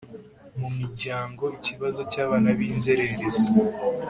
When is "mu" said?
0.59-0.69